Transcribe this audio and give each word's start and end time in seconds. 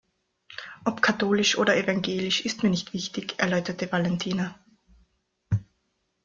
Ob 0.83 1.03
katholisch 1.03 1.59
oder 1.59 1.77
evangelisch 1.77 2.43
ist 2.43 2.63
mir 2.63 2.71
nicht 2.71 2.91
wichtig, 2.93 3.37
erläuterte 3.37 3.91
Valentina. 3.91 4.55